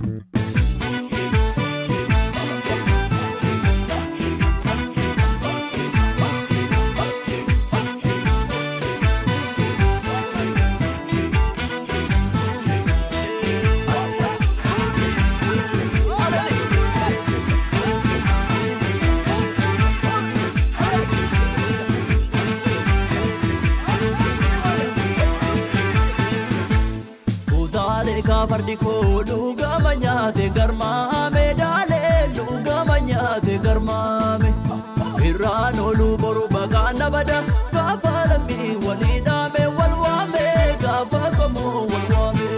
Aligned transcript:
Mm-hmm. 0.00 0.39
Utaalee 28.30 28.46
kaafardi 28.46 28.74
koo 28.82 29.22
dhugama 29.28 29.92
nyaate 30.02 30.44
garmaame 30.56 31.44
daalee 31.60 32.28
dhugama 32.36 32.96
nyaate 33.08 33.54
garmaame 33.64 34.50
irraan 35.30 35.78
ooluu 35.86 36.14
boru 36.22 36.44
baqaan 36.54 36.98
na 37.02 37.08
bada 37.14 37.38
gaafa 37.74 38.12
lammii 38.30 38.70
walii 38.86 39.18
dhaame 39.26 39.62
wal 39.78 39.94
waame 40.04 40.46
gaafa 40.84 41.22
qomoo 41.38 41.82
wal 41.90 42.06
waame. 42.14 42.48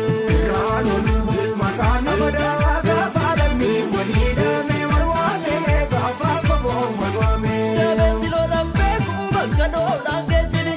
Dabeessi 7.78 8.28
lolaan 8.34 8.68
beeku 8.76 9.16
bakka 9.34 9.66
lolaan 9.74 10.24
geessini 10.30 10.74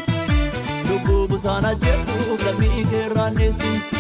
lubbuu 0.90 1.28
busaana 1.34 1.74
jettu 1.84 2.40
lammii 2.46 2.86
keerraan 2.94 3.36
deessini 3.42 3.95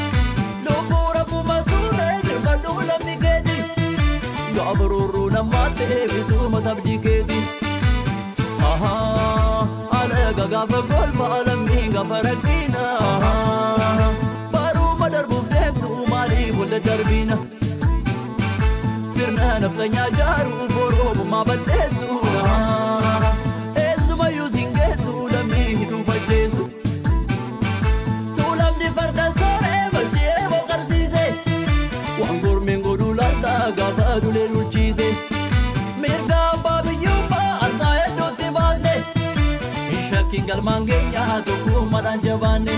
rorroo 5.46 5.52
namaatti 5.52 5.84
eebbisuma 5.84 6.62
tabdii 6.62 6.98
keeti. 7.04 7.40
Alaga 10.00 10.46
gaafa 10.54 10.80
golba 10.90 11.28
lammii 11.48 11.88
gaafa 11.94 12.18
rakkina 12.26 12.84
baruma 14.54 15.08
darbuuf 15.14 15.46
deemtu 15.52 15.90
maaliif 16.10 16.56
wal 16.60 16.74
darbina. 16.88 17.38
Sirna 19.16 19.60
naftanyaa 19.60 20.10
jaaru 20.18 20.45
Shakkiin 40.36 40.48
galmaan 40.48 40.86
keenyaa 40.86 41.42
tokkummaadhaan 41.42 42.20
jabaanne. 42.24 42.72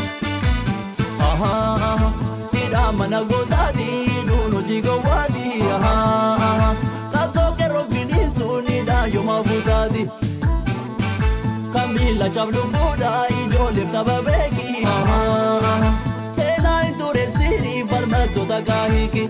Hidhaa 2.53 2.91
mana 2.91 3.21
gootaati 3.31 3.83
hidhuun 3.83 4.53
hojii 4.53 4.81
gowwaati. 4.81 5.63
Qabsoo 7.13 7.51
qeerroo 7.57 7.83
finiinsuun 7.93 8.67
hidhaa 8.73 9.07
yoomaa 9.13 9.39
fuutaati. 9.43 10.03
Kan 11.73 11.89
miila 11.93 12.29
cablubuudha 12.29 13.11
ijoolleef 13.41 13.91
tapha 13.91 14.21
beeki. 14.29 14.87
Seenaa 16.35 16.79
hin 16.81 16.95
tureessini 17.01 17.87
falmattoota 17.89 18.61
gaahiki. 18.61 19.29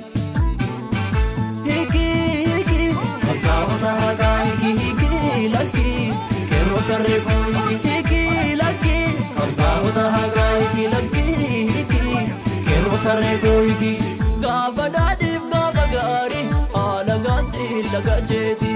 Koo 13.43 13.61
hiki. 13.67 13.93
Gaafa 14.41 14.85
daadhiif 14.95 15.43
gaafa 15.53 15.85
gaarii 15.93 16.45
haala 16.75 17.15
gaasii 17.27 17.83
laga 17.93 18.17
jeeti. 18.31 18.73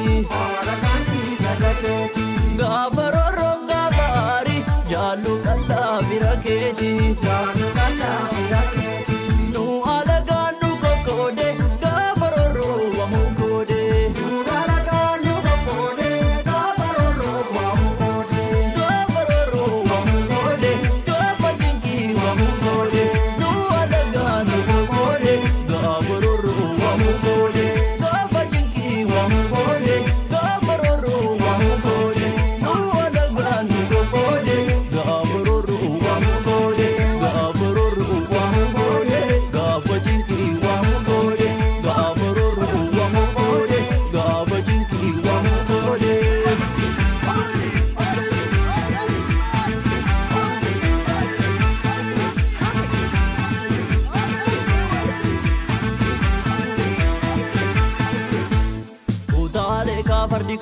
Gaafa 2.60 3.06
rorroon 3.16 3.68
gaafa 3.72 4.06
aarii 4.22 4.64
jaallu 4.92 5.38
dhallaa 5.46 6.02
bira 6.10 6.34
keeti. 6.48 6.92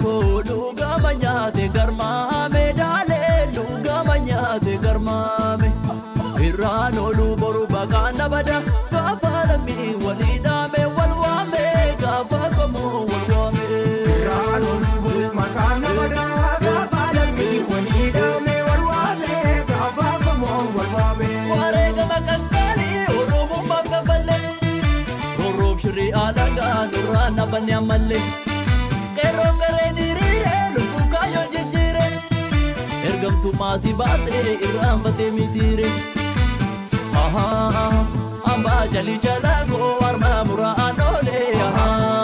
Koo 0.02 0.42
dhugama 0.50 1.12
nyaate 1.22 1.66
garmaame 1.76 2.64
daalee 2.80 3.38
dhugama 3.56 4.16
nyaate 4.28 4.74
garmaame 4.86 5.68
irraan 6.48 6.98
ooluu 7.06 7.34
boru 7.44 7.64
baqaan 7.74 8.18
na 8.22 8.28
bada 8.36 8.58
gaafa 8.94 9.34
lammii 9.52 9.90
walii 10.06 10.38
dhaame 10.48 10.82
wal 10.98 11.14
waame 11.24 11.64
gaafa 12.04 12.42
qomoo 12.58 13.04
wal 13.12 13.28
waame. 13.34 13.68
Wareegama 21.52 22.18
qaqqaalii 22.28 23.00
oromummaaf 23.20 23.86
kafalle 23.94 24.38
rorroof 25.40 25.78
shirrii 25.84 26.12
alagaa 26.24 26.78
nurraa 26.94 27.28
nabanne 27.38 27.74
ammallee 27.80 28.24
gamtu 33.22 33.50
masi 33.60 33.94
baasee 34.00 34.54
irraa 34.68 34.96
amba 38.54 38.76
jali 38.94 39.16
jala 39.26 39.56
go 39.70 39.78
war 39.78 39.80
goo 39.80 39.94
warmaa 40.04 40.40
muraa 40.50 40.76
aanoolee. 40.86 42.19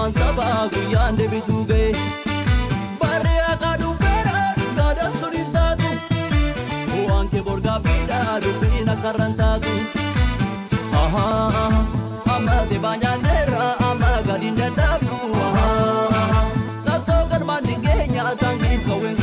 Tugumaan 0.00 0.12
sabaa 0.16 0.68
guyyaan 0.72 1.16
deebituu 1.18 1.64
ga'e 1.68 1.92
barri 3.00 3.34
haqaa 3.46 3.76
dhufeera 3.80 4.36
dhugaa 4.58 4.92
dabsuun 4.98 5.34
hin 5.36 5.50
taatu 5.56 5.90
bu'aan 6.92 7.28
kee 7.32 7.42
borgaa 7.48 7.76
fiidha 7.84 8.20
dubbiin 8.44 8.88
akka 8.94 9.10
irraan 9.12 9.34
taatu 9.40 9.74
amma 12.34 12.56
deebaa 12.70 12.96
nyaanneerra 13.02 13.68
amma 13.90 14.12
gadiin 14.30 14.56
dadhabnu 14.60 15.16
qabsoo 16.88 17.22
galmaan 17.34 17.64
dingeenya 17.68 18.24
tangiif 18.44 18.82
kawween 18.88 19.19